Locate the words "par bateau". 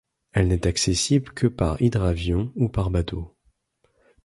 2.69-3.37